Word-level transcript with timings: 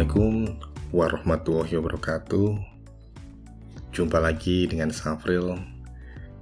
Assalamualaikum 0.00 0.56
warahmatullahi 0.96 1.76
wabarakatuh. 1.76 2.56
Jumpa 3.92 4.16
lagi 4.16 4.64
dengan 4.64 4.88
Safril 4.88 5.60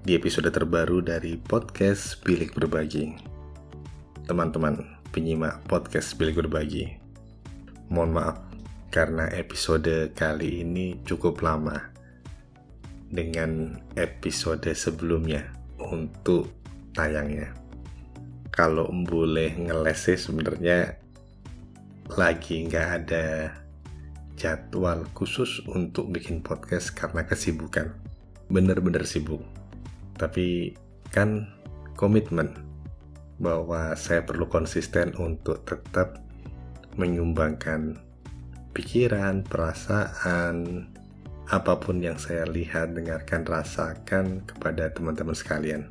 Di 0.06 0.14
episode 0.14 0.46
terbaru 0.54 1.02
dari 1.02 1.34
podcast 1.34 2.22
Bilik 2.22 2.54
Berbagi. 2.54 3.18
Teman-teman 4.30 5.02
penyimak 5.10 5.58
podcast 5.66 6.14
Bilik 6.14 6.38
Berbagi 6.38 7.02
Mohon 7.90 8.10
maaf 8.14 8.38
karena 8.94 9.26
episode 9.34 10.14
kali 10.14 10.62
ini 10.62 11.02
cukup 11.02 11.42
lama 11.42 11.82
Dengan 13.10 13.74
episode 13.98 14.70
sebelumnya 14.70 15.50
untuk 15.82 16.46
tayangnya. 16.94 17.58
Kalau 18.54 18.86
boleh 18.86 19.50
ngeles 19.58 19.98
sih 19.98 20.14
sebenarnya 20.14 21.07
lagi 22.16 22.64
nggak 22.64 22.88
ada 23.04 23.52
jadwal 24.38 25.04
khusus 25.12 25.60
untuk 25.68 26.08
bikin 26.08 26.40
podcast 26.40 26.96
karena 26.96 27.26
kesibukan. 27.26 27.92
Bener-bener 28.48 29.04
sibuk. 29.04 29.44
Tapi 30.16 30.72
kan 31.12 31.52
komitmen 31.98 32.56
bahwa 33.36 33.92
saya 33.92 34.24
perlu 34.24 34.48
konsisten 34.48 35.12
untuk 35.20 35.68
tetap 35.68 36.22
menyumbangkan 36.96 38.00
pikiran, 38.72 39.44
perasaan, 39.44 40.88
apa 41.48 41.76
pun 41.76 42.00
yang 42.00 42.16
saya 42.16 42.48
lihat, 42.48 42.96
dengarkan, 42.96 43.44
rasakan 43.44 44.48
kepada 44.48 44.90
teman-teman 44.96 45.36
sekalian. 45.36 45.82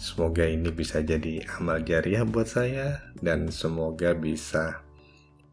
Semoga 0.00 0.48
ini 0.48 0.72
bisa 0.72 1.04
jadi 1.04 1.44
amal 1.60 1.84
jariah 1.84 2.24
buat 2.24 2.48
saya 2.48 3.04
dan 3.20 3.52
semoga 3.52 4.16
bisa 4.16 4.80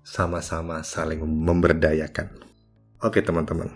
sama-sama 0.08 0.88
saling 0.88 1.20
memberdayakan. 1.20 2.32
Oke 3.04 3.20
teman-teman, 3.20 3.68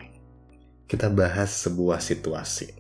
kita 0.88 1.12
bahas 1.12 1.52
sebuah 1.52 2.00
situasi. 2.00 2.72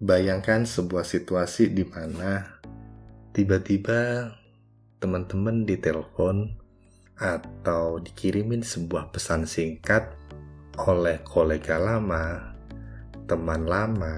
Bayangkan 0.00 0.64
sebuah 0.64 1.04
situasi 1.04 1.76
di 1.76 1.84
mana 1.84 2.56
tiba-tiba 3.36 4.32
teman-teman 4.96 5.68
ditelepon 5.68 6.56
atau 7.20 8.00
dikirimin 8.00 8.64
sebuah 8.64 9.12
pesan 9.12 9.44
singkat 9.44 10.08
oleh 10.88 11.20
kolega 11.20 11.76
lama, 11.76 12.56
teman 13.28 13.68
lama, 13.68 14.16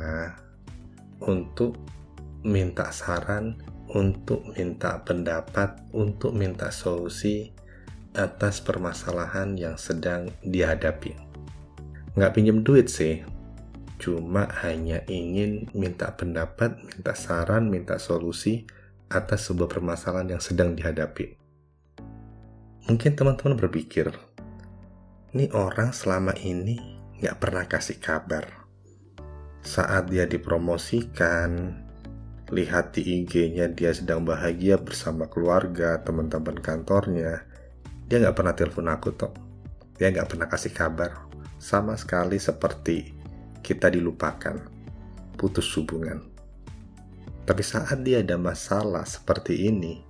untuk 1.27 1.75
minta 2.47 2.95
saran, 2.95 3.59
untuk 3.91 4.55
minta 4.55 5.03
pendapat, 5.03 5.83
untuk 5.91 6.31
minta 6.31 6.71
solusi 6.71 7.59
atas 8.17 8.61
permasalahan 8.64 9.56
yang 9.59 9.77
sedang 9.77 10.33
dihadapi. 10.45 11.17
Nggak 12.17 12.33
pinjem 12.34 12.65
duit 12.65 12.89
sih, 12.89 13.23
cuma 14.00 14.48
hanya 14.65 15.05
ingin 15.06 15.70
minta 15.77 16.11
pendapat, 16.15 16.78
minta 16.83 17.12
saran, 17.12 17.69
minta 17.69 17.98
solusi 18.00 18.65
atas 19.09 19.48
sebuah 19.48 19.69
permasalahan 19.70 20.39
yang 20.39 20.42
sedang 20.42 20.77
dihadapi. 20.77 21.39
Mungkin 22.89 23.12
teman-teman 23.15 23.56
berpikir, 23.61 24.09
ini 25.37 25.53
orang 25.53 25.93
selama 25.93 26.33
ini 26.41 26.81
nggak 27.21 27.37
pernah 27.37 27.65
kasih 27.69 28.00
kabar. 28.00 28.49
Saat 29.60 30.09
dia 30.09 30.25
dipromosikan, 30.25 31.77
lihat 32.49 32.97
di 32.97 33.22
IG-nya 33.22 33.69
dia 33.69 33.93
sedang 33.93 34.25
bahagia 34.25 34.81
bersama 34.81 35.28
keluarga, 35.28 36.00
teman-teman 36.00 36.56
kantornya, 36.56 37.44
dia 38.09 38.17
nggak 38.25 38.37
pernah 38.41 38.57
telepon 38.57 38.89
aku 38.89 39.09
toh. 39.13 39.33
Dia 40.01 40.09
nggak 40.09 40.33
pernah 40.33 40.49
kasih 40.49 40.73
kabar. 40.73 41.29
Sama 41.61 41.93
sekali 42.01 42.41
seperti 42.41 43.13
kita 43.61 43.93
dilupakan. 43.93 44.57
Putus 45.37 45.69
hubungan. 45.77 46.25
Tapi 47.45 47.63
saat 47.63 48.01
dia 48.01 48.25
ada 48.25 48.41
masalah 48.41 49.05
seperti 49.05 49.69
ini, 49.69 50.05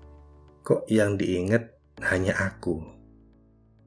kok 0.63 0.87
yang 0.87 1.19
diingat 1.19 1.75
hanya 2.07 2.39
aku. 2.39 2.83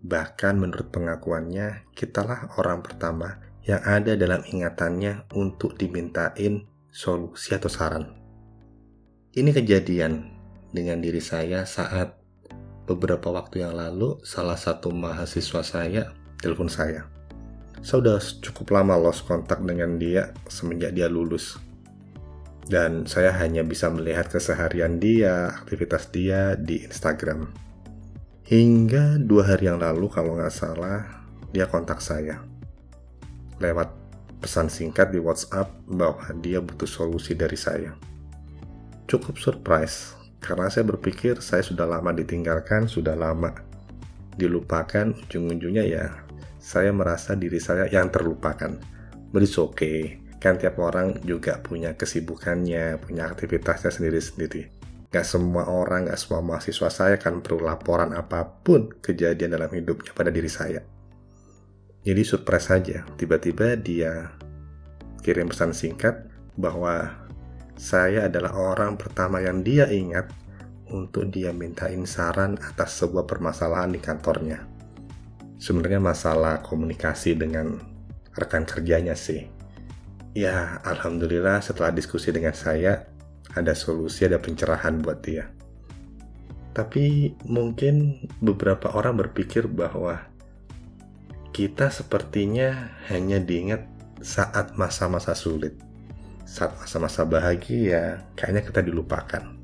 Bahkan 0.04 0.60
menurut 0.60 0.92
pengakuannya, 0.92 1.88
kitalah 1.96 2.52
orang 2.60 2.84
pertama 2.84 3.40
yang 3.64 3.80
ada 3.84 4.20
dalam 4.20 4.44
ingatannya 4.44 5.30
untuk 5.36 5.80
dimintain 5.80 6.68
solusi 6.92 7.56
atau 7.56 7.72
saran. 7.72 8.12
Ini 9.32 9.52
kejadian 9.56 10.28
dengan 10.76 11.00
diri 11.00 11.24
saya 11.24 11.64
saat 11.64 12.21
beberapa 12.94 13.32
waktu 13.32 13.64
yang 13.64 13.76
lalu 13.76 14.20
salah 14.24 14.60
satu 14.60 14.92
mahasiswa 14.92 15.62
saya 15.64 16.12
telepon 16.40 16.68
saya. 16.68 17.08
Saya 17.82 17.98
sudah 17.98 18.20
cukup 18.46 18.78
lama 18.78 19.00
lost 19.00 19.26
kontak 19.26 19.64
dengan 19.66 19.98
dia 19.98 20.36
semenjak 20.46 20.94
dia 20.94 21.10
lulus. 21.10 21.58
Dan 22.70 23.10
saya 23.10 23.34
hanya 23.42 23.66
bisa 23.66 23.90
melihat 23.90 24.30
keseharian 24.30 25.02
dia, 25.02 25.50
aktivitas 25.66 26.14
dia 26.14 26.54
di 26.56 26.86
Instagram. 26.86 27.50
Hingga 28.46 29.20
dua 29.24 29.56
hari 29.56 29.72
yang 29.72 29.82
lalu 29.82 30.08
kalau 30.12 30.38
nggak 30.38 30.54
salah, 30.54 31.26
dia 31.50 31.66
kontak 31.66 32.00
saya. 32.00 32.44
Lewat 33.58 33.90
pesan 34.40 34.70
singkat 34.70 35.10
di 35.10 35.18
WhatsApp 35.18 35.74
bahwa 35.90 36.22
dia 36.40 36.62
butuh 36.62 36.88
solusi 36.88 37.34
dari 37.34 37.58
saya 37.58 37.98
cukup 39.12 39.36
surprise 39.44 40.16
karena 40.42 40.68
saya 40.74 40.90
berpikir 40.90 41.38
saya 41.40 41.62
sudah 41.62 41.86
lama 41.86 42.10
ditinggalkan, 42.18 42.90
sudah 42.90 43.14
lama 43.14 43.54
dilupakan, 44.36 45.14
ujung-ujungnya 45.14 45.86
ya 45.86 46.06
saya 46.58 46.90
merasa 46.90 47.38
diri 47.38 47.62
saya 47.62 47.86
yang 47.90 48.10
terlupakan. 48.10 48.74
But 49.30 49.46
it's 49.46 49.56
okay, 49.62 50.18
kan 50.42 50.58
tiap 50.58 50.82
orang 50.82 51.22
juga 51.22 51.62
punya 51.62 51.94
kesibukannya, 51.94 52.98
punya 53.00 53.30
aktivitasnya 53.30 53.94
sendiri-sendiri. 53.94 54.82
Gak 55.14 55.28
semua 55.28 55.70
orang, 55.70 56.10
gak 56.10 56.18
semua 56.18 56.42
mahasiswa 56.42 56.90
saya 56.90 57.16
kan 57.22 57.46
perlu 57.46 57.70
laporan 57.70 58.18
apa 58.18 58.42
pun 58.66 58.90
kejadian 58.98 59.54
dalam 59.54 59.70
hidupnya 59.70 60.12
pada 60.18 60.34
diri 60.34 60.50
saya. 60.50 60.82
Jadi 62.02 62.22
surprise 62.26 62.66
saja, 62.66 63.06
tiba-tiba 63.14 63.78
dia 63.78 64.34
kirim 65.22 65.54
pesan 65.54 65.78
singkat 65.78 66.26
bahwa 66.58 67.21
saya 67.80 68.28
adalah 68.28 68.54
orang 68.56 69.00
pertama 69.00 69.42
yang 69.42 69.64
dia 69.66 69.88
ingat 69.90 70.30
untuk 70.92 71.32
dia 71.32 71.56
mintain 71.56 72.04
saran 72.04 72.60
atas 72.60 73.00
sebuah 73.00 73.24
permasalahan 73.26 73.96
di 73.96 74.00
kantornya. 74.04 74.68
Sebenarnya 75.62 76.02
masalah 76.04 76.60
komunikasi 76.62 77.38
dengan 77.38 77.80
rekan 78.36 78.68
kerjanya 78.68 79.16
sih. 79.16 79.48
Ya, 80.32 80.80
alhamdulillah 80.88 81.60
setelah 81.60 81.92
diskusi 81.92 82.32
dengan 82.32 82.56
saya, 82.56 83.08
ada 83.52 83.76
solusi, 83.76 84.24
ada 84.24 84.40
pencerahan 84.40 85.00
buat 85.04 85.20
dia. 85.24 85.52
Tapi 86.72 87.36
mungkin 87.52 88.26
beberapa 88.40 88.96
orang 88.96 89.20
berpikir 89.20 89.68
bahwa 89.68 90.24
kita 91.52 91.92
sepertinya 91.92 92.96
hanya 93.12 93.44
diingat 93.44 93.84
saat 94.24 94.80
masa-masa 94.80 95.36
sulit 95.36 95.91
saat 96.52 96.76
masa-masa 96.76 97.24
bahagia, 97.24 98.28
kayaknya 98.36 98.60
kita 98.68 98.84
dilupakan. 98.84 99.56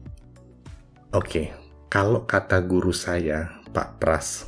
Oke, 1.11 1.51
kalau 1.91 2.23
kata 2.23 2.63
guru 2.63 2.95
saya, 2.95 3.59
Pak 3.75 3.99
Pras, 3.99 4.47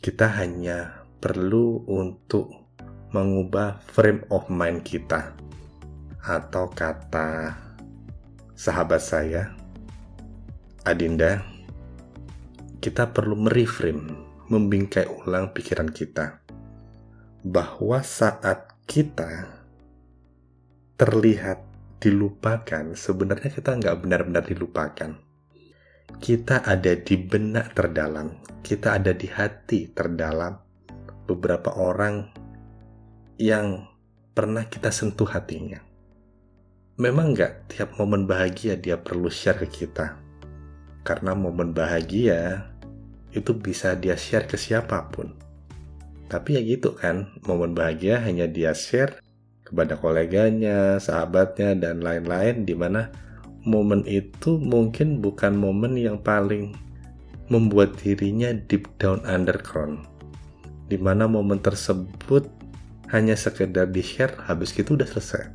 kita 0.00 0.32
hanya 0.40 1.04
perlu 1.20 1.84
untuk 1.84 2.72
mengubah 3.12 3.84
frame 3.84 4.24
of 4.32 4.48
mind 4.48 4.80
kita. 4.80 5.36
Atau 6.24 6.72
kata 6.72 7.52
sahabat 8.56 9.04
saya, 9.04 9.52
Adinda, 10.88 11.44
kita 12.80 13.12
perlu 13.12 13.36
mereframe, 13.36 14.08
membingkai 14.48 15.04
ulang 15.20 15.52
pikiran 15.52 15.92
kita. 15.92 16.40
Bahwa 17.44 18.00
saat 18.00 18.72
kita 18.88 19.59
terlihat 21.00 21.64
dilupakan, 21.96 22.92
sebenarnya 22.92 23.48
kita 23.48 23.72
nggak 23.72 24.04
benar-benar 24.04 24.44
dilupakan. 24.44 25.16
Kita 26.20 26.60
ada 26.60 26.92
di 26.92 27.16
benak 27.16 27.72
terdalam, 27.72 28.36
kita 28.60 29.00
ada 29.00 29.16
di 29.16 29.24
hati 29.24 29.88
terdalam 29.96 30.60
beberapa 31.24 31.72
orang 31.72 32.28
yang 33.40 33.88
pernah 34.36 34.68
kita 34.68 34.92
sentuh 34.92 35.24
hatinya. 35.24 35.80
Memang 37.00 37.32
nggak 37.32 37.72
tiap 37.72 37.96
momen 37.96 38.28
bahagia 38.28 38.76
dia 38.76 39.00
perlu 39.00 39.32
share 39.32 39.64
ke 39.64 39.68
kita. 39.72 40.20
Karena 41.00 41.32
momen 41.32 41.72
bahagia 41.72 42.68
itu 43.32 43.56
bisa 43.56 43.96
dia 43.96 44.20
share 44.20 44.44
ke 44.44 44.60
siapa 44.60 45.08
pun. 45.08 45.32
Tapi 46.28 46.60
ya 46.60 46.60
gitu 46.60 46.92
kan, 46.92 47.32
momen 47.48 47.72
bahagia 47.72 48.20
hanya 48.20 48.44
dia 48.44 48.76
share 48.76 49.16
kepada 49.70 49.94
koleganya, 49.94 50.98
sahabatnya, 50.98 51.78
dan 51.78 52.02
lain-lain 52.02 52.66
di 52.66 52.74
mana 52.74 53.14
momen 53.62 54.02
itu 54.10 54.58
mungkin 54.58 55.22
bukan 55.22 55.54
momen 55.54 55.94
yang 55.94 56.18
paling 56.18 56.74
membuat 57.46 57.94
dirinya 58.02 58.50
deep 58.66 58.90
down 58.98 59.22
underground 59.22 60.10
di 60.90 60.98
mana 60.98 61.30
momen 61.30 61.62
tersebut 61.62 62.50
hanya 63.14 63.38
sekedar 63.38 63.86
di-share 63.86 64.34
habis 64.50 64.74
itu 64.74 64.98
udah 64.98 65.06
selesai. 65.06 65.46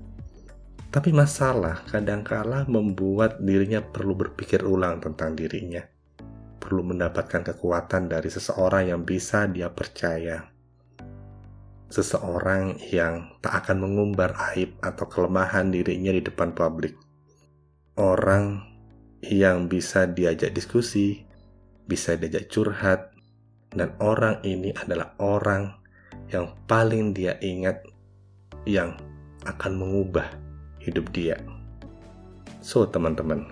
Tapi 0.95 1.11
masalah 1.11 1.83
kadangkala 1.91 2.63
membuat 2.71 3.43
dirinya 3.43 3.83
perlu 3.83 4.15
berpikir 4.15 4.63
ulang 4.63 5.03
tentang 5.03 5.35
dirinya. 5.35 5.83
Perlu 6.55 6.87
mendapatkan 6.87 7.51
kekuatan 7.51 8.07
dari 8.07 8.31
seseorang 8.31 8.95
yang 8.95 9.03
bisa 9.03 9.43
dia 9.51 9.67
percaya. 9.67 10.54
Seseorang 11.95 12.75
yang 12.91 13.39
tak 13.39 13.63
akan 13.63 13.87
mengumbar 13.87 14.35
aib 14.51 14.75
atau 14.83 15.07
kelemahan 15.07 15.71
dirinya 15.71 16.11
di 16.11 16.19
depan 16.19 16.51
publik. 16.51 16.99
Orang 17.95 18.67
yang 19.23 19.71
bisa 19.71 20.03
diajak 20.03 20.51
diskusi, 20.51 21.23
bisa 21.87 22.19
diajak 22.19 22.51
curhat, 22.51 23.15
dan 23.71 23.95
orang 24.03 24.43
ini 24.43 24.75
adalah 24.75 25.15
orang 25.23 25.71
yang 26.35 26.51
paling 26.67 27.15
dia 27.15 27.39
ingat 27.39 27.79
yang 28.67 28.99
akan 29.47 29.79
mengubah 29.79 30.27
hidup 30.83 31.07
dia. 31.15 31.39
So, 32.59 32.83
teman-teman, 32.91 33.47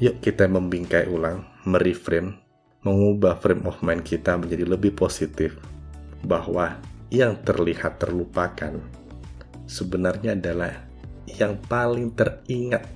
yuk 0.00 0.16
kita 0.24 0.48
membingkai 0.48 1.12
ulang, 1.12 1.44
mereframe, 1.68 2.40
mengubah 2.88 3.36
frame 3.36 3.68
of 3.68 3.84
mind 3.84 4.00
kita 4.00 4.40
menjadi 4.40 4.64
lebih 4.64 4.96
positif 4.96 5.60
bahwa 6.24 6.80
yang 7.12 7.44
terlihat 7.44 8.00
terlupakan 8.00 8.80
sebenarnya 9.68 10.32
adalah 10.32 10.80
yang 11.28 11.60
paling 11.68 12.08
teringat 12.16 12.88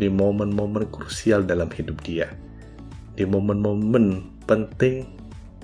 di 0.00 0.08
momen-momen 0.08 0.88
krusial 0.88 1.44
dalam 1.44 1.68
hidup 1.68 2.00
dia, 2.00 2.32
di 3.12 3.28
momen-momen 3.28 4.32
penting 4.48 5.04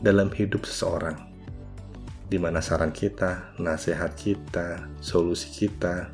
dalam 0.05 0.29
hidup 0.29 0.69
seseorang, 0.69 1.17
di 2.29 2.37
mana 2.37 2.61
saran 2.61 2.93
kita, 2.93 3.57
nasihat 3.57 4.13
kita, 4.13 4.93
solusi 5.01 5.49
kita, 5.65 6.13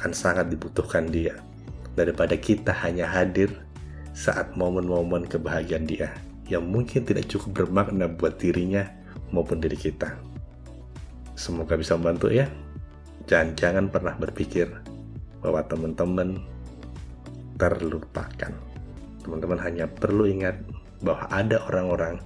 akan 0.00 0.16
sangat 0.16 0.48
dibutuhkan 0.48 1.12
dia 1.12 1.36
daripada 1.92 2.40
kita 2.40 2.72
hanya 2.72 3.04
hadir 3.04 3.52
saat 4.16 4.56
momen-momen 4.56 5.28
kebahagiaan 5.28 5.84
dia 5.84 6.08
yang 6.48 6.64
mungkin 6.64 7.04
tidak 7.04 7.28
cukup 7.28 7.68
bermakna 7.68 8.08
buat 8.08 8.40
dirinya 8.40 8.88
maupun 9.28 9.60
diri 9.60 9.76
kita. 9.76 10.35
Semoga 11.36 11.76
bisa 11.76 11.94
membantu 11.94 12.32
ya. 12.32 12.48
Dan 13.28 13.52
jangan 13.54 13.92
pernah 13.92 14.16
berpikir 14.16 14.72
bahwa 15.44 15.60
teman-teman 15.68 16.40
terlupakan. 17.60 18.52
Teman-teman 19.20 19.60
hanya 19.60 19.86
perlu 19.86 20.24
ingat 20.26 20.56
bahwa 21.04 21.28
ada 21.28 21.60
orang-orang 21.68 22.18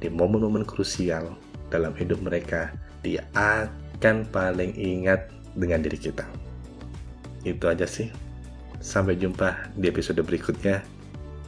di 0.00 0.12
momen-momen 0.12 0.64
krusial 0.68 1.34
dalam 1.72 1.94
hidup 1.96 2.20
mereka, 2.20 2.74
dia 3.00 3.24
akan 3.32 4.26
paling 4.28 4.74
ingat 4.76 5.30
dengan 5.56 5.80
diri 5.80 5.96
kita. 5.96 6.26
Itu 7.46 7.70
aja 7.70 7.88
sih. 7.88 8.12
Sampai 8.80 9.16
jumpa 9.20 9.72
di 9.76 9.92
episode 9.92 10.20
berikutnya 10.24 10.80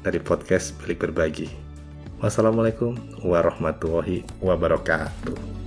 dari 0.05 0.21
podcast 0.21 0.77
Bilik 0.81 1.01
Berbagi. 1.01 1.49
Wassalamualaikum 2.21 2.95
warahmatullahi 3.25 4.23
wabarakatuh. 4.45 5.62